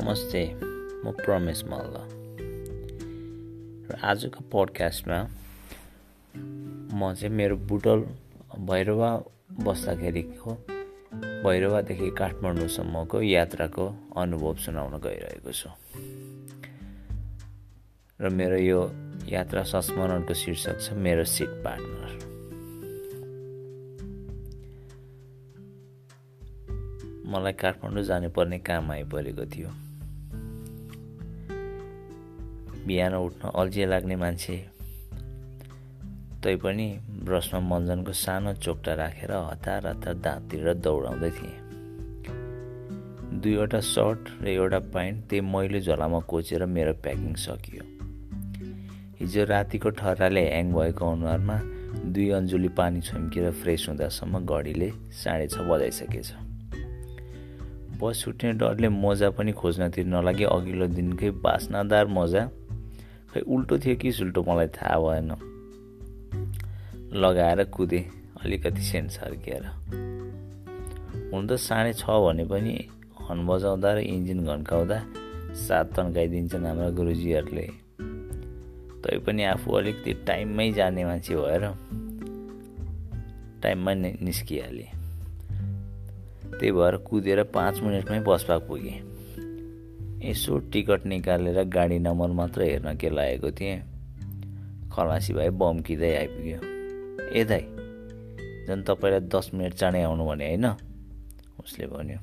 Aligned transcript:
नमस्ते 0.00 0.42
म 1.04 1.10
प्रमेश 1.16 1.62
मल्ल। 1.68 1.94
र 3.88 3.96
आजको 4.00 4.40
पडकास्टमा 4.52 5.18
म 6.96 7.12
चाहिँ 7.20 7.28
मेरो 7.28 7.56
बुटल 7.68 8.00
भैरवा 8.64 9.10
बस्दाखेरिको 9.60 10.52
भैरवादेखि 11.44 12.08
काठमाडौँसम्मको 12.16 13.20
यात्राको 13.22 13.86
अनुभव 14.16 14.54
सुनाउन 14.64 14.94
गइरहेको 15.04 15.52
छु। 15.52 15.68
र 18.20 18.28
मेरो 18.40 18.56
यो 18.56 18.80
यात्रा 19.28 19.62
संस्मरणको 19.68 20.34
शीर्षक 20.34 20.80
छ 20.80 20.96
मेरो 20.96 21.24
सिट 21.28 21.52
पार्टनर। 21.60 22.16
मलाई 27.28 27.52
काठमाडौँ 27.52 28.04
जानुपर्ने 28.08 28.58
काम 28.64 28.90
आइपरेको 28.90 29.46
थियो। 29.52 29.70
बिहान 32.90 33.14
उठ्न 33.14 33.48
अल्झिए 33.54 33.86
लाग्ने 33.86 34.16
मान्छे। 34.16 34.56
तैपनि 36.42 36.88
ब्रसमा 37.24 37.60
मन्जनको 37.60 38.12
सानो 38.12 38.52
चोक्टा 38.58 38.94
राखेर 38.94 39.32
हतार 39.32 39.86
हतार 39.86 40.14
दाँततिर 40.26 40.72
दौडाउँदै 40.74 41.30
थिएँ। 41.30 41.56
दुईवटा 43.40 43.80
सर्ट 43.80 44.42
र 44.42 44.46
एउटा 44.48 44.78
प्यान्ट 44.90 45.16
त्यही 45.30 45.40
मैले 45.46 45.80
झोलामा 45.80 46.20
कोचेर 46.26 46.64
मेरो 46.66 46.92
प्याकिङ 47.04 47.34
सकियो। 47.38 47.84
हिजो 49.20 49.44
रातिको 49.44 49.90
ठर्राले 50.00 50.42
ह्याङ 50.50 50.72
भएको 50.74 51.10
अनुहारमा 51.12 51.56
दुई 52.10 52.28
अन्जुली 52.30 52.68
पानी 52.74 53.00
छम्किएर 53.00 53.50
फ्रेस 53.62 53.86
हुँदासम्म 53.88 54.34
घडीले 54.42 54.90
साढे 55.14 55.46
छ 55.46 55.58
बजाइसकेछ। 55.70 56.28
बस 58.00 58.14
छुट्ने 58.24 58.52
डरले 58.58 58.88
मजा 58.88 59.30
पनि 59.30 59.52
खोज्नतिर 59.52 60.06
नलागे 60.06 60.44
अघिल्लो 60.48 60.86
दिनकै 60.96 61.30
बास्नादार 61.44 62.06
मजा 62.08 62.42
खै 63.30 63.40
उल्टो 63.46 63.78
थियो 63.78 63.96
कि 63.96 64.12
सुल्टो 64.12 64.40
मलाई 64.42 64.68
थाहा 64.76 64.96
भएन। 65.00 65.30
लगाएर 67.14 67.64
कुदे 67.64 68.00
अलिकति 68.42 68.82
सेन्ट 68.82 69.10
छर्किएर 69.10 69.64
हुन 71.32 71.46
त 71.46 71.56
साढे 71.58 71.92
छ 71.92 72.04
भने 72.24 72.44
पनि 72.44 72.74
हर्न 73.20 73.46
बजाउँदा 73.46 73.90
र 73.94 73.98
इन्जिन 73.98 74.38
घन्काउँदा 74.46 74.98
सात 75.56 75.86
तन्काइदिन्छन् 75.96 76.66
हाम्रा 76.66 76.90
गुरुजीहरूले। 76.90 77.66
तैपनि 79.02 79.42
आफू 79.44 79.68
अलिकति 79.72 80.12
टाइममै 80.26 80.70
जाने 80.72 81.04
मान्छे 81.04 81.34
भएर 81.34 81.64
टाइममा 83.62 83.92
निस्किहालेँ। 84.26 84.90
त्यही 86.58 86.72
भएर 86.72 86.96
कुदेर 87.08 87.42
पाँच 87.54 87.80
मिनटमै 87.82 88.20
बसपा 88.26 88.58
पुगेँ। 88.68 89.09
यसो 90.22 90.58
टिकट 90.58 91.06
निकालेर 91.06 91.64
गाडी 91.64 91.98
नम्बर 91.98 92.28
मात्र 92.28 92.62
हेर्न 92.62 92.96
के 92.96 93.10
लागेको 93.10 93.50
थिएँ। 93.50 93.82
खलासी 94.92 95.32
भाइ 95.32 95.50
बम्किँदै 95.50 96.16
आइपुग्यो। 96.16 96.58
ए 97.32 97.44
दाइ 97.44 97.60
झन् 98.68 98.82
तपाईँलाई 98.82 99.20
दस 99.20 99.50
मिनट 99.54 99.74
चाँडै 99.74 100.02
आउनु 100.02 100.24
भने 100.24 100.46
होइन? 100.46 100.66
उसले 101.64 101.86
भन्यो। 101.86 102.18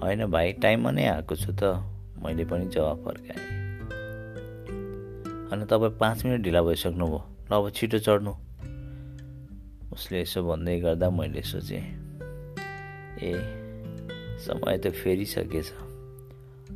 होइन 0.00 0.26
भाइ 0.26 0.52
टाइममा 0.52 0.90
नै 0.90 1.06
आएको 1.06 1.36
छु 1.36 1.52
त 1.52 1.62
मैले 2.24 2.44
पनि 2.44 2.66
जवाब 2.66 3.04
फर्काएँ। 3.04 3.42
अनि 5.52 5.64
तपाईँ 5.64 5.98
पाँच 5.98 6.24
मिनट 6.24 6.40
ढिला 6.42 6.62
भइसक्नुभयो। 6.62 7.20
ल 7.52 7.54
अब 7.54 7.70
छिटो 7.70 7.98
चढ्नु। 7.98 8.32
उसले 9.92 10.20
यसो 10.20 10.42
भन्दै 10.42 10.80
गर्दा 10.80 11.10
मैले 11.10 11.42
सोचेँ। 11.42 11.84
ए 13.22 13.32
समय 14.40 14.78
त 14.78 14.88
फेरिसकेछ। 14.88 15.87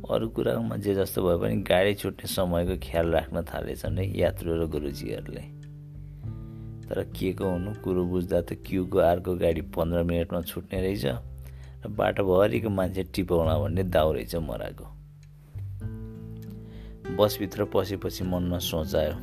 अरू 0.03 0.27
कुरामा 0.35 0.75
जे 0.83 0.93
जस्तो 0.95 1.21
भए 1.23 1.37
पनि 1.39 1.55
गाडी 1.63 1.93
छुट्ने 1.95 2.27
समयको 2.27 2.75
ख्याल 2.83 3.07
राख्न 3.15 3.41
थालेछन् 3.47 3.97
है 3.97 4.05
यात्रु 4.19 4.51
र 4.59 4.65
गुरुजीहरूले। 4.67 5.41
तर 6.87 7.03
के 7.15 7.31
को 7.33 7.49
हुनु 7.49 7.71
कुरो 7.79 8.03
बुझ्दा 8.05 8.41
त 8.41 8.59
क्युको 8.67 8.97
अर्को 8.99 9.35
गाडी 9.39 9.61
पन्ध्र 9.71 10.03
मिनटमा 10.03 10.41
छुट्ने 10.41 10.81
रहेछ 10.81 11.05
र 11.85 11.87
बाटोभरिको 11.87 12.69
मान्छे 12.69 13.03
टिपाउन 13.15 13.47
भन्ने 13.63 13.83
दाउ 13.87 14.11
रहेछ 14.13 14.35
मराको। 14.35 14.87
बसभित्र 17.15 17.65
पसेपछि 17.71 18.23
मनमा 18.23 18.59
सोचायो 18.59 19.15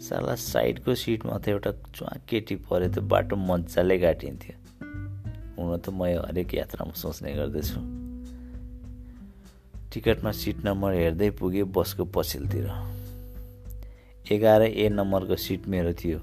साला 0.00 0.34
साइडको 0.34 0.94
सिटमा 0.94 1.38
त 1.38 1.48
एउटा 1.48 1.70
केटी 2.28 2.56
परे 2.56 2.88
त 2.88 3.04
बाटो 3.04 3.36
मजाले 3.36 3.98
काटिन्थ्यो। 3.98 4.54
हुन 5.60 5.76
त 5.76 5.88
म 5.92 6.08
हरेक 6.24 6.54
यात्रामा 6.54 6.92
सोच्ने 6.96 7.34
गर्दछु। 7.36 8.03
टिकटमा 9.94 10.30
सिट 10.34 10.64
नम्बर 10.66 10.92
हेर्दै 10.92 11.30
पुगेँ 11.38 11.64
बसको 11.70 12.04
पछिल्तिर 12.10 12.66
एघार 14.34 14.62
ए 14.62 14.88
नम्बरको 14.90 15.36
सिट 15.38 15.68
मेरो 15.70 15.92
थियो। 15.94 16.18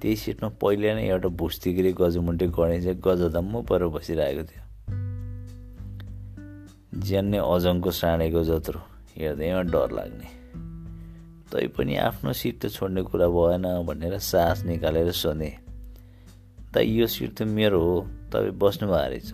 त्यही 0.00 0.16
सिटमा 0.16 0.48
पहिले 0.60 0.92
नै 0.94 1.04
एउटा 1.08 1.28
भुस्तिगिरी 1.40 1.92
गजुमुन्टे 1.96 2.46
गणेश 2.52 2.86
गजदम्म 3.00 3.54
पर 3.64 3.80
बसिरहेको 3.96 4.44
थियो। 4.50 4.62
ज्यान 7.00 7.26
नै 7.32 7.40
अजङको 7.40 7.90
साँडेको 7.96 8.44
जत्रो 8.44 8.80
हेर्दैमा 9.16 9.62
डर 9.72 9.88
लाग्ने। 9.96 10.28
तैपनि 11.48 11.96
आफ्नो 11.96 12.32
सिट 12.36 12.54
त 12.60 12.68
छोड्ने 12.76 13.02
कुरा 13.08 13.28
भएन 13.32 13.64
भनेर 13.88 14.18
साहस 14.20 14.64
निकालेर 14.68 15.10
सोधेँ 15.16 15.54
त 16.72 16.84
यो 16.84 17.06
सिट 17.08 17.30
त 17.40 17.48
मेरो 17.48 17.80
हो 17.80 17.94
तपाईँ 18.32 18.52
बस्नुभएको 18.60 19.08
रहेछ। 19.08 19.30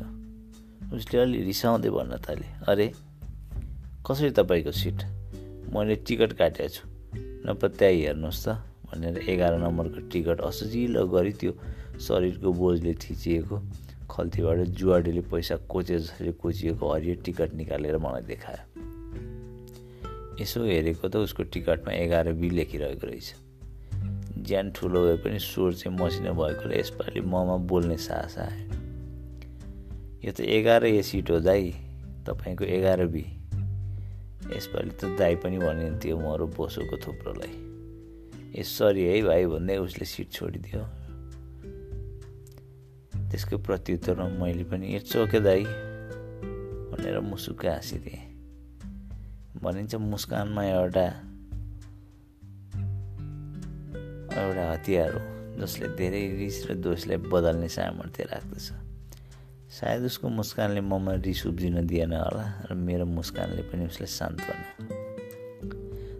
उसले 0.94 1.16
अलि 1.20 1.38
रिसाउँदै 1.42 1.90
भन्न 1.90 2.12
थाले 2.22 2.46
अरे 2.70 2.86
कसरी 4.06 4.30
तपाईँको 4.30 4.70
सिट? 4.72 5.02
मैले 5.70 5.94
टिकट 5.94 6.32
काटेको 6.32 6.68
छु। 6.68 6.82
नत्र 7.46 7.68
त्यहाँ 7.68 7.94
हेर्नुहोस् 7.94 8.42
त 8.44 8.58
भनेर 8.90 9.30
एघार 9.30 9.54
नम्बरको 9.62 10.00
टिकट 10.10 10.40
असजिलो 10.42 11.06
गरी 11.06 11.32
त्यो 11.32 11.52
शरीरको 12.02 12.52
बोझले 12.52 12.94
थिचिएको 12.98 13.56
खल्तीबाट 14.10 14.58
जुवाडीले 14.74 15.20
पैसा 15.30 15.56
कोचे 15.70 15.98
जसरी 15.98 16.32
कोचिएको 16.34 16.82
हरियो 16.92 17.14
टिकट 17.24 17.54
निकालेर 17.54 17.96
मलाई 17.98 18.22
देखायो। 18.26 18.62
यसो 20.42 20.64
हेरेको 20.66 21.08
त 21.08 21.16
उसको 21.22 21.42
टिकटमा 21.54 21.92
एघार 21.94 22.32
बी 22.32 22.50
लेखिरहेको 22.50 23.06
रहेछ। 23.06 23.28
ज्यान 24.42 24.70
ठुलो 24.74 24.98
भए 25.06 25.16
पनि 25.22 25.38
स्वर 25.38 25.72
चाहिँ 25.78 25.94
मसिनो 25.98 26.34
भएकोले 26.34 26.74
यसपालि 26.80 27.20
ममा 27.22 27.56
बोल्ने 27.70 27.96
साहस 27.96 28.38
आयो। 28.38 28.66
यो 30.26 30.32
त 30.34 30.40
एघार 30.40 30.84
ए 30.90 31.02
सिट 31.02 31.30
हो 31.30 31.38
दाई 31.38 31.70
तपाईँको 32.26 32.64
एघार 32.66 33.06
बी। 33.06 33.41
यसपालि 34.50 34.90
त 34.98 35.14
दाई 35.18 35.34
पनि 35.38 35.58
भनिन्थ्यो 35.58 36.16
म 36.18 36.24
अरू 36.34 36.46
बोसोको 36.58 36.96
थुप्रोलाई। 36.98 37.54
ए 38.58 38.62
सरी 38.62 39.02
है 39.06 39.22
भाइ 39.22 39.46
भन्दै 39.46 39.76
उसले 39.78 40.04
सिट 40.04 40.28
छोडिदियो। 40.32 40.80
त्यसको 43.30 43.58
प्रत्युत्तरमा 43.64 44.28
मैले 44.42 44.64
पनि 44.68 44.86
इट्स 44.96 45.16
ओके 45.16 45.40
दाई 45.40 45.64
भनेर 46.90 47.20
मुसुक्कै 47.22 47.68
हाँसिदिएँ। 47.68 48.22
भनिन्छ 49.62 49.94
मुस्कानमा 49.94 50.62
एउटा 50.64 51.06
एउटा 54.42 54.64
हतियार 54.72 55.10
हो 55.14 55.22
जसले 55.60 55.88
धेरै 55.96 56.22
रिस 56.36 56.56
र 56.66 56.74
दोषलाई 56.74 57.16
बदल्ने 57.30 57.68
सामर्थ्य 57.68 58.22
राख्दछ। 58.24 58.81
सायद 59.72 60.04
उसको 60.04 60.28
मुस्कानले 60.28 60.80
ममा 60.84 61.12
रिस 61.24 61.46
उब्जिन 61.46 61.86
दिएन 61.86 62.12
होला 62.12 62.46
र 62.68 62.74
मेरो 62.76 63.06
मुस्कानले 63.08 63.62
पनि 63.72 63.86
उसलाई 63.88 64.06
सान्त्वना 64.06 64.66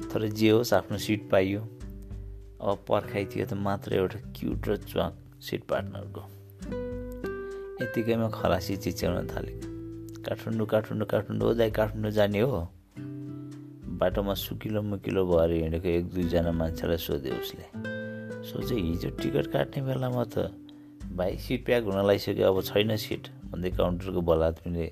तर 0.08 0.26
जे 0.28 0.48
होस् 0.50 0.72
आफ्नो 0.74 0.98
सिट 0.98 1.28
पाइयो। 1.30 1.60
अब 1.60 2.84
पर्खाइ 2.88 3.24
थियो 3.28 3.44
त 3.46 3.52
मात्र 3.52 3.94
एउटा 3.94 4.18
क्युट 4.36 4.68
र 4.68 4.76
च्वाक 4.88 5.14
सिट 5.40 5.62
पार्टनरको। 5.68 6.22
यतिकैमा 7.84 8.28
खलासी 8.30 8.76
चिच्याउन 8.76 9.26
थाले। 9.28 9.52
काठमाडौँ 10.24 10.66
काठमाडौँ 10.66 11.08
काठमाडौँ 11.12 11.48
हो 11.48 11.54
दाइ 11.54 11.70
काठमाडौँ 11.70 12.12
जाने 12.12 12.40
हो। 12.40 12.60
बाटोमा 14.00 14.34
सुकिलो 14.34 14.82
मुकिलो 14.82 15.26
भएर 15.26 15.50
हिँडेको 15.52 15.88
एक 15.88 16.04
दुईजना 16.14 16.52
मान्छेलाई 16.52 16.96
सोधे 16.96 17.30
उसले। 17.36 17.66
सोचे 18.48 18.74
हिजो 18.74 19.10
टिकट 19.20 19.46
काट्ने 19.52 19.82
बेलामा 19.84 20.24
त 20.32 20.48
भाइ 21.12 21.36
सिट 21.36 21.60
प्याक 21.66 21.84
हुन 21.84 22.06
लागिसक्यो 22.06 22.48
अब 22.48 22.62
छैन 22.64 22.96
सिट। 22.96 23.28
भन्दै 23.62 23.76
काउन्टरको 23.78 24.20
बलात्मीले 24.26 24.86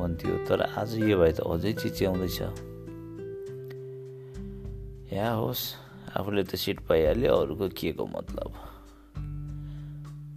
भन्थ्यो 0.00 0.36
तर 0.48 0.60
आज 0.80 0.96
यो 1.04 1.16
भाइ 1.20 1.32
त 1.36 1.40
अझै 1.44 1.72
चिच्याउँदैछ। 1.84 2.40
या 5.12 5.28
होस् 5.36 5.64
आफूले 6.16 6.42
त 6.48 6.56
सिट 6.56 6.80
पाइहाल्यो 6.88 7.36
अरूको 7.36 7.68
के 7.76 7.92
को 7.92 8.04
मतलब? 8.08 8.50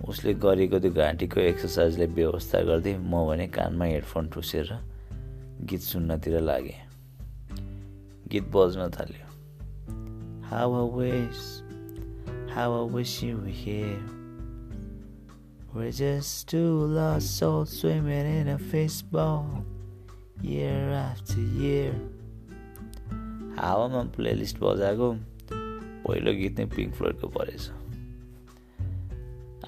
उसले 0.10 0.34
गरेको 0.44 0.80
त्यो 0.80 0.92
घाँटीको 0.92 1.40
एक्सर्साइजले 1.40 2.06
व्यवस्था 2.20 2.60
गर्दै 2.68 2.94
म 3.00 3.24
भने 3.32 3.48
कानमा 3.48 3.86
हेडफोन 3.86 4.30
ठुसेर 4.36 4.70
गीत 5.64 5.80
सुन्नतिर 5.80 6.40
लागेँ। 6.44 6.84
गीत 8.28 8.46
बज्न 8.52 8.92
थाल्यो। 8.92 9.28
हावा 10.52 10.84
वेस 11.00 11.64
How 12.50 12.72
I 12.74 12.84
wish 12.92 13.24
you 13.24 13.38
were. 13.38 14.19
We're 15.72 15.92
just 15.92 16.48
two 16.50 16.88
lost 16.88 17.38
souls 17.38 17.70
swimming 17.70 18.26
in 18.26 18.48
a 18.48 18.58
fishbowl. 18.58 19.64
year 20.42 20.92
after 20.92 21.42
year. 21.60 21.94
हावामा 23.60 24.04
प्लेलिस्ट 24.16 24.58
बजाएको 24.64 25.08
पहिलो 26.08 26.32
गीत 26.40 26.60
नै 26.60 26.66
पिङ्क 26.76 26.94
फ्लोइडको 26.96 27.28
परेछ। 27.28 27.64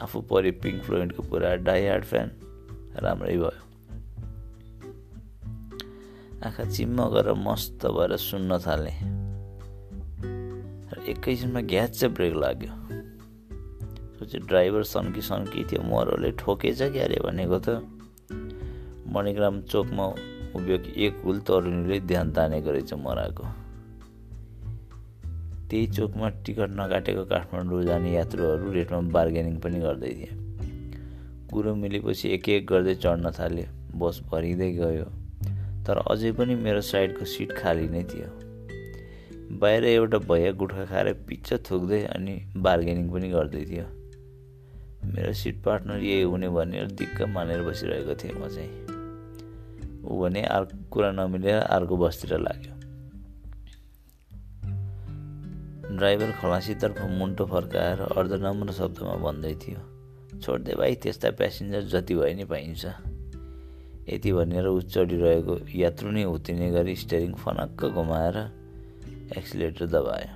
आफू 0.01 0.21
पऱ्यो 0.31 0.51
पिङ्क 0.63 0.83
फ्लोइडको 0.83 1.24
पुरा 1.27 1.56
डाइहार्ड 1.68 2.06
फ्यान 2.06 2.31
राम्रै 3.04 3.36
भयो। 3.38 3.51
आँखा 6.47 6.63
चिम्म 6.71 7.09
गरेर 7.13 7.33
मस्त 7.47 7.86
भएर 7.86 8.15
सुन्न 8.18 8.59
थालेँ। 8.68 8.97
र 10.94 11.04
एकैछिनमा 11.13 11.62
ग्यास 11.62 11.89
चाहिँ 12.00 12.15
ब्रेक 12.15 12.33
लाग्यो। 12.33 12.81
सोचे 14.21 14.38
ड्राइभर 14.38 14.83
सन्की 14.85 15.21
सन्की 15.21 15.63
थियो 15.65 15.81
मरोले 15.81 16.29
ठोकेछ 16.38 16.81
क्यारे 16.94 17.18
भनेको 17.25 17.57
त। 17.59 17.81
मणिग्राम 19.09 19.62
चोकमा 19.62 20.06
उभियो 20.56 20.77
कि 20.77 20.91
एक 21.06 21.21
हुल 21.25 21.39
तरुणीले 21.39 22.00
ध्यान 22.00 22.31
तानेको 22.31 22.71
रहेछ 22.71 22.94
मराएको 23.01 23.44
त्यही 25.69 25.88
चोकमा 25.88 26.29
टिकट 26.45 26.69
नकाटेको 26.69 27.23
काठमाडौँ 27.25 27.83
जाने 27.83 28.12
यात्रुहरू 28.13 28.71
रेटमा 28.71 29.00
बार्गेनिङ 29.09 29.56
पनि 29.57 29.79
गर्दै 29.79 30.12
थिए। 30.13 30.29
कुरो 31.53 31.73
मिलेपछि 31.75 32.29
एक 32.29 32.50
एक 32.50 32.68
गर्दै 32.68 32.95
चढ्न 32.95 33.31
थाल्यो 33.39 33.65
बस 33.97 34.21
भरिँदै 34.31 34.71
गयो। 34.73 35.07
तर 35.88 35.97
अझै 36.12 36.31
पनि 36.31 36.56
मेरो 36.56 36.81
साइडको 36.81 37.25
सिट 37.25 37.56
खाली 37.57 37.88
नै 37.89 38.03
थियो। 38.03 38.29
बाहिर 39.57 39.83
एउटा 39.85 40.18
भैया 40.29 40.51
गुट्खा 40.62 40.85
खाएर 40.85 41.13
पिच्च 41.27 41.53
थुक्दै 41.71 42.03
अनि 42.13 42.35
बार्गेनिङ 42.57 43.09
पनि 43.09 43.29
गर्दै 43.29 43.65
थियो। 43.65 43.88
मेरो 45.06 45.33
सिट 45.33 45.63
पार्टनर 45.63 46.00
यही 46.00 46.21
हुने 46.21 46.50
भनेर 46.50 46.92
दिक्क 46.94 47.21
मानेर 47.30 47.62
बसिरहेको 47.63 48.15
थिएँ 48.15 48.33
म 48.33 48.48
चाहिँ। 48.48 48.74
ऊ 50.01 50.21
भने 50.21 50.42
अर्को 50.42 50.77
कुरा 50.89 51.12
नमिलेर 51.12 51.62
अर्को 51.62 51.98
बसतिर 51.98 52.38
लाग्यो। 52.39 52.74
ड्राइभर 55.98 56.31
खलासीतर्फ 56.31 57.01
मुन्टो 57.19 57.45
फर्काएर 57.45 58.00
अर्धनम्र 58.18 58.71
शब्दमा 58.71 59.15
भन्दै 59.21 59.53
थियो 59.62 59.81
छोडिदे 60.39 60.74
भाइ 60.75 60.95
त्यस्ता 60.95 61.30
प्यासेन्जर 61.31 61.81
जति 61.92 62.15
भए 62.15 62.33
नि 62.33 62.45
पाइन्छ। 62.45 62.86
यति 64.09 64.31
भनेर 64.33 64.68
ऊ 64.68 64.80
चढिरहेको 64.81 65.57
यात्रु 65.75 66.12
नै 66.12 66.24
हुतिने 66.24 66.71
गरी 66.71 66.95
स्टेरिङ 66.95 67.33
फनक्क 67.33 67.86
घुमाएर 67.86 68.38
एक्सिलेटर 69.38 69.86
दबायो। 69.86 70.33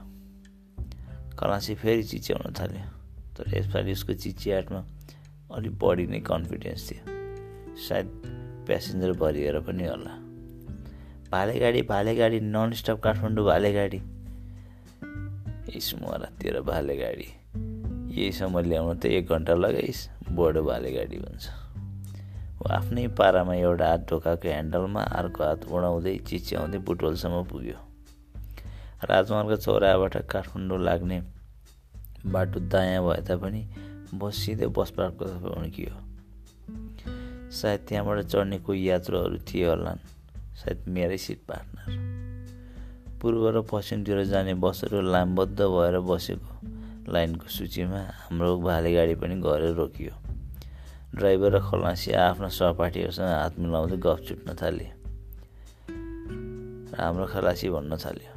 कलासी 1.40 1.76
फेरि 1.76 2.04
चिच्याउन 2.04 2.54
थाल्यो। 2.54 2.95
तर 3.38 3.58
यसपालि 3.58 3.92
उसको 3.92 4.14
चिच्याटमा 4.14 4.82
अलिक 5.56 5.74
बढी 5.80 6.06
नै 6.08 6.20
कन्फिडेन्स 6.32 6.90
थियो। 6.90 7.02
सायद 7.88 8.08
प्यासेन्जर 8.68 9.12
भरिएर 9.22 9.60
पनि 9.68 9.86
होला। 9.88 10.14
भाले 11.32 11.60
गाडी 11.60 11.82
भाले 11.92 12.16
गाडी 12.16 12.40
नन 12.40 12.72
स्टप 12.80 13.00
काठमाडौँ 13.04 13.46
भाले 13.46 13.72
गाडी 13.74 14.00
इस्मरा 15.76 16.28
तेरो 16.40 16.62
भाले 16.64 16.96
गाडी 16.98 17.28
यहीसम्म 18.16 18.60
ल्याउनु 18.60 18.94
त 18.96 19.06
एक 19.06 19.28
घन्टा 19.28 19.54
लगाइस् 19.56 20.02
बडो 20.32 20.62
भाले 20.64 20.92
गाडी 20.92 21.18
हुन्छ 21.18 21.46
आफ्नै 22.66 23.08
पारामा 23.18 23.56
एउटा 23.56 23.88
हात 23.90 24.02
ढोकाको 24.10 24.48
ह्यान्डलमा 24.48 25.02
अर्को 25.20 25.44
हात 25.44 25.66
उडाउँदै 25.70 26.16
चिच्याउँदै 26.30 26.78
बुटोलसम्म 26.88 27.44
पुग्यो। 27.52 27.78
राजमार्ग 29.06 29.52
चौराबाट 29.56 30.16
काठमाडौँ 30.32 30.80
लाग्ने 30.82 31.18
बाटो 32.26 32.60
दायाँ 32.60 33.04
भए 33.04 33.22
तापनि 33.22 33.62
बस 34.14 34.36
सिधै 34.36 34.68
बस 34.68 34.90
पार्कतर्फ 34.90 35.44
उड्कियो 35.46 35.94
सायद 37.52 37.80
त्यहाँबाट 37.88 38.20
चढ्ने 38.26 38.58
कोही 38.60 38.90
यात्रुहरू 38.90 39.38
थिए 39.48 39.66
होलान्। 39.68 40.00
सायद 40.56 40.88
मेरै 40.88 41.18
सिट 41.18 41.40
पार्टनर। 41.48 43.20
पूर्व 43.22 43.44
र 43.50 43.62
पश्चिमतिर 43.62 44.24
जाने 44.24 44.54
बसहरू 44.54 45.02
लामबद्ध 45.02 45.60
भएर 45.62 46.00
बसेको 46.00 46.52
लाइनको 47.14 47.48
सूचीमा 47.48 48.02
हाम्रो 48.20 48.58
भाले 48.60 48.94
गाडी 48.94 49.16
पनि 49.16 49.36
गरेर 49.36 49.74
रोकियो। 49.74 50.14
ड्राइभर 51.16 51.52
र 51.52 51.60
खलासी 51.60 52.12
आफ्ना 52.12 52.50
सहपाठीहरूसँग 52.50 53.26
हात 53.26 53.60
मिलाउँदै 53.60 53.98
गफ 53.98 54.20
छुट्न 54.28 54.56
थाले। 54.62 54.88
हाम्रो 57.00 57.26
खलासी 57.26 57.70
भन्न 57.70 57.98
थाल्यो। 57.98 58.35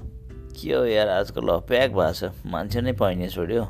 के 0.59 0.75
हो 0.75 0.85
यार 0.85 1.09
आजकल 1.09 1.47
प्याक 1.71 1.91
भएको 1.91 2.13
छ 2.13 2.35
मान्छे 2.47 2.81
नै 2.81 2.93
पाइने 2.93 3.29
छोड्यो। 3.31 3.63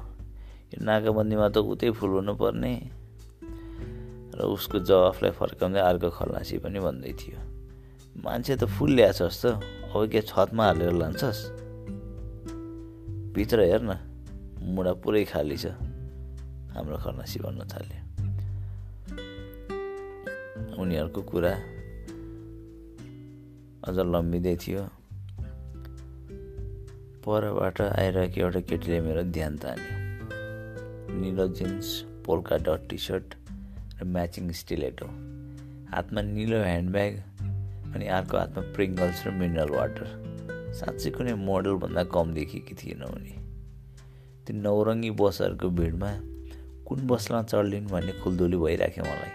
यो 0.73 0.79
नाकाबन्दीमा 0.81 1.49
त 1.49 1.57
उतै 1.61 1.91
फुल 1.93 2.11
हुनुपर्ने। 2.11 2.73
र 4.33 4.41
उसको 4.49 4.79
जवाफलाई 4.81 5.31
फर्काउँदै 5.31 5.81
अर्को 5.81 6.09
खलासी 6.11 6.59
पनि 6.59 6.81
भन्दै 6.81 7.13
थियो। 7.13 7.39
मान्छे 8.25 8.57
त 8.57 8.65
फुल 8.65 8.91
ल्याएछ 8.97 9.23
जस्तो। 9.23 9.51
अब 9.93 10.09
के 10.09 10.21
छतमा 10.21 10.65
हालेर 10.65 10.93
लान्छस्? 10.93 11.41
भित्र 13.35 13.59
हेर 13.61 13.83
न। 13.83 13.93
मुढा 14.63 14.93
पुरै 14.93 15.25
खाली 15.25 15.57
छ। 15.57 15.77
हाम्रो 16.73 16.97
खलासी 16.97 17.39
भन्न 17.41 17.61
थाल्यो। 17.69 18.01
उनीहरूको 20.79 21.23
कुरा 21.23 21.55
अझ 23.89 23.97
लम्बिँदै 23.99 24.57
थियो। 24.57 24.98
परबाट 27.29 27.81
आइरहेको 27.81 28.41
एउटा 28.41 28.61
केटीले 28.61 29.01
मेरो 29.01 29.23
ध्यान 29.23 29.57
तान्यो। 29.57 29.97
निलो 31.21 31.49
jeans 31.49 31.89
polka 32.27 32.57
dot 32.57 32.89
T 32.89 32.99
shirt 32.99 33.35
र 34.01 34.05
म्याचिङ 34.05 34.51
स्टिलेटो। 34.51 35.07
हातमा 35.93 36.21
निलो 36.23 36.63
ह्यान्डब्याग 36.63 37.13
अनि 37.95 38.07
अर्को 38.07 38.37
हातमा 38.39 38.63
प्रिङ्गल्स 38.73 39.27
र 39.27 39.31
मिनरल 39.31 39.71
वाटर। 39.71 40.07
साँच्चै 40.75 41.11
कुनै 41.11 41.35
मोडलभन्दा 41.35 42.05
कम 42.05 42.33
देखेकी 42.35 42.75
थिएन 42.75 43.03
उनी। 43.03 43.35
त्यो 44.47 44.57
नौरङ्गी 44.57 45.11
बसहरूको 45.11 45.69
भिडमा 45.71 46.11
कुन 46.89 47.07
बसमा 47.07 47.43
चढ्लिन् 47.43 47.87
भन्ने 47.87 48.13
खुल्दुली 48.13 48.57
भइराख्यो 48.57 49.05
मलाई। 49.05 49.33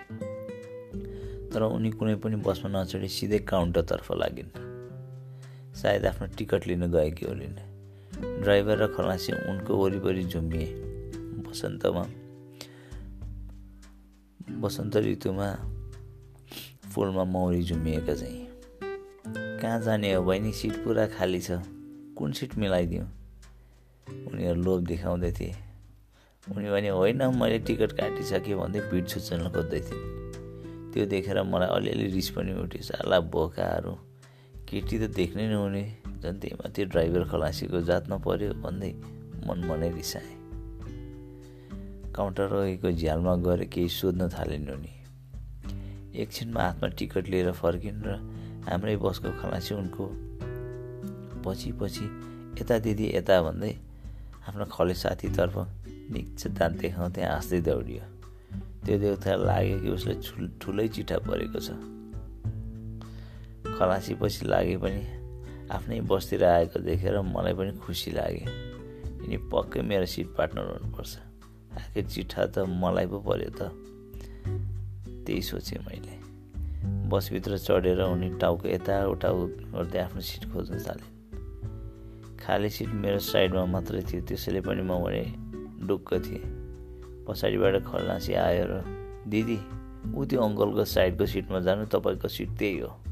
तर 1.54 1.62
उनी 1.62 1.92
कुनै 1.92 2.16
पनि 2.16 2.36
बसमा 2.36 2.82
नचढी 2.82 3.08
सिधै 3.08 3.40
काउन्टरतर्फ 3.40 4.12
लागिन्। 4.12 4.52
सायद 5.76 6.06
आफ्नो 6.06 6.28
टिकट 6.38 6.68
लिन 6.68 6.92
गएकी 6.92 7.26
होलिन्। 7.26 7.73
ड्राइभर 8.18 8.78
र 8.78 8.88
खलासी 8.88 9.34
उनको 9.34 9.78
वरिपरि 9.78 10.24
झुम्बिए। 10.24 10.66
बसन्तमा 11.48 12.04
वसन्त 14.60 14.98
ऋतुमा 14.98 15.56
फुलमा 16.96 17.24
मौरी 17.24 17.64
झुम्मिएका 17.64 18.16
चाहिँ 18.16 18.48
कहाँ 19.62 19.82
जाने 19.82 20.14
हो 20.14 20.24
बहिनी? 20.24 20.52
सिट 20.52 20.84
पुरा 20.84 21.08
खाली 21.08 21.42
छ। 21.42 21.52
कुन 22.18 22.32
सिट 22.32 22.56
मिलाइदिउँ? 22.58 23.06
उनीहरू 24.28 24.62
लोभ 24.62 24.86
देखाउँदै 24.88 25.32
थिए। 25.32 25.56
उनी 26.52 26.70
भने 26.70 26.90
होइन 26.90 27.24
मैले 27.24 27.60
टिकट 27.60 27.92
काटिसकेँ 27.92 28.56
भन्दै 28.56 28.80
भिड 28.80 29.08
छुच्चन 29.08 29.50
खोज्दै 29.50 29.80
थिएँ। 29.80 30.24
त्यो 30.94 31.06
देखेर 31.06 31.44
मलाई 31.44 31.68
अलिअलि 31.68 32.08
रिस 32.08 32.30
पनि 32.30 32.54
उठ्यो। 32.54 32.82
साला 32.84 33.20
बोकाहरू। 33.20 33.92
केटी 34.70 35.00
त 35.00 35.16
देख्नै 35.16 35.48
नहुने। 35.48 36.03
झन् 36.24 36.40
त्यही 36.40 36.56
माथि 36.56 36.86
ड्राइभर 36.86 37.24
खलासीको 37.32 37.82
जातमा 37.84 38.18
पऱ्यो 38.24 38.54
भन्दै 38.64 38.92
मन 39.48 39.60
मनै 39.70 39.90
रिसाएँ 39.92 40.36
काउन्टर 42.16 42.48
रहेको 42.48 42.92
झ्यालमा 42.92 43.36
गएर 43.46 43.64
केही 43.74 43.90
सोध्न 43.90 44.30
थालिन् 44.30 44.70
उनी। 44.70 44.94
एकछिनमा 46.22 46.62
हातमा 46.62 46.88
टिकट 46.98 47.28
लिएर 47.28 47.52
फर्किन् 47.52 48.04
र 48.06 48.10
हाम्रै 48.70 48.96
बसको 49.04 49.30
खलासी 49.42 49.74
उनको 49.76 50.06
पछि 51.44 51.72
पछि 51.82 52.06
यता 52.62 52.78
दिदी 52.80 53.06
यता 53.16 53.42
भन्दै 53.42 53.74
आफ्नो 54.48 54.66
खले 54.66 54.94
साथीतर्फ 54.94 55.56
निक्ष 56.14 56.48
दाँत 56.54 56.74
देखाउँदै 56.80 57.24
हाँस्दै 57.24 57.60
दौडियो। 57.62 58.04
त्यो 58.86 58.96
देउता 59.00 59.36
लाग्यो 59.36 59.78
कि 59.80 59.90
उसले 59.90 60.14
ठुलै 60.62 60.88
चिठा 60.88 61.18
परेको 61.28 61.60
छ। 61.60 61.70
खलासी 63.76 64.14
पछि 64.22 64.46
लागे 64.46 64.78
पनि 64.78 65.23
आफ्नै 65.72 66.02
बसतिर 66.02 66.44
आएको 66.44 66.80
देखेर 66.80 67.22
मलाई 67.22 67.54
पनि 67.54 67.72
खुसी 67.72 68.12
लाग्यो। 68.12 68.48
यिनी 69.24 69.38
पक्कै 69.38 69.82
मेरो 69.82 70.06
सिट 70.06 70.28
पार्टनर 70.28 70.64
हुनुपर्छ। 70.64 71.18
आखिर 71.78 72.06
चिठा 72.06 72.46
त 72.46 72.60
मलाई 72.60 73.06
पो 73.06 73.20
पर्यो 73.20 73.50
त। 73.50 73.62
त्यही 75.26 75.42
सोचेँ 75.42 75.80
मैले। 75.80 76.24
बसभित्र 77.10 77.58
चढेर 77.58 78.02
उनी 78.02 78.30
टाउको 78.30 78.68
यताउता 78.68 79.30
गर्दै 79.74 80.00
आफ्नो 80.00 80.22
सिट 80.22 80.52
खोज्न 80.54 80.80
थाले। 80.80 81.08
खाली 82.38 82.70
सिट 82.70 82.88
मेरो 82.88 83.20
साइडमा 83.20 83.66
मात्रै 83.66 84.02
थियो। 84.02 84.22
त्यसैले 84.26 84.62
पनि 84.62 84.82
म 84.82 85.00
भने 85.04 85.24
ढुक्क 85.88 86.14
थिएँ। 86.14 86.44
पछाडिबाट 87.28 87.84
खलासी 87.84 88.34
आयो 88.34 88.66
र 88.68 88.84
दिदी 89.28 89.60
ऊ 90.16 90.26
त्यो 90.26 90.42
अङ्कलको 90.42 90.86
साइडको 90.86 91.26
सिटमा 91.26 91.60
जानु 91.60 91.86
तपाईँको 91.86 92.28
सिट 92.28 92.50
त्यही 92.60 92.80
हो। 92.80 93.03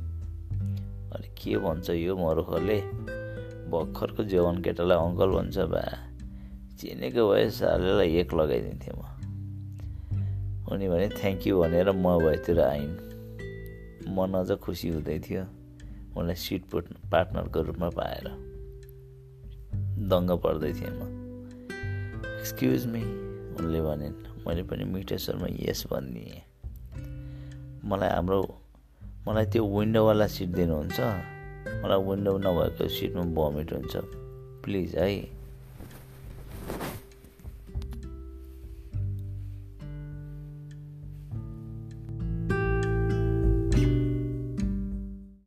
अनि 1.12 1.28
के 1.28 1.58
भन्छ 1.58 1.90
यो 1.90 2.16
मरुखले 2.18 2.78
भर्खरको 3.72 4.24
जवान 4.24 4.62
केटालाई 4.62 4.98
अङ्कल 4.98 5.30
भन्छ 5.30 5.58
बा। 5.58 5.84
चिनेको 6.80 7.30
भए 7.30 7.50
सालेलाई 7.50 8.16
एक 8.16 8.34
लगाइदिन्थेँ 8.34 8.96
म। 8.96 9.02
उनी 10.72 10.88
भने 10.90 11.08
थ्याङ्क 11.10 11.48
यू 11.48 11.62
भनेर 11.62 11.92
म 11.92 12.18
भएतिर 12.20 12.60
आइन्। 12.62 12.96
मन 14.16 14.32
अझ 14.40 14.52
खुसी 14.58 14.90
हुँदै 14.90 15.20
थियो 15.20 15.44
उनलाई 16.18 16.36
सिट 16.36 16.64
पार्टनरको 17.12 17.62
रूपमा 17.62 17.90
पाएर। 17.90 18.26
दङ्ग 20.12 20.32
पर्दै 20.32 20.74
थिएँ 20.74 20.92
म। 20.92 21.02
एक्सक्युज 22.40 22.86
मी 22.86 23.04
उनले 23.60 23.82
भनिन्। 23.82 24.16
मैले 24.48 24.64
पनि 24.64 24.84
मिठो 24.84 25.18
स्वरमा 25.18 25.48
यस 25.60 25.86
भनिदिएँ 25.92 26.42
मलाई 27.86 28.10
हाम्रो 28.10 28.42
मलाई 29.28 29.46
त्यो 29.46 29.80
विन्डोवाला 29.80 30.28
सिट 30.28 30.50
दिनुहुन्छ। 30.50 31.00
मलाई 31.84 32.04
विन्डो 32.10 32.38
नभएको 32.38 32.88
सिटमा 32.88 33.24
भमिट 33.24 33.74
हुन्छ। 33.74 33.98
प्लिज 34.64 34.96
है। 34.96 35.41